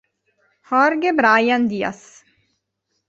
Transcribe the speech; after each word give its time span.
Jorge 0.63 1.13
Bryan 1.13 1.67
Díaz 1.69 2.25